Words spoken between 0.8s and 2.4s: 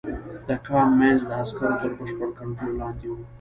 منځ د عسکرو تر بشپړ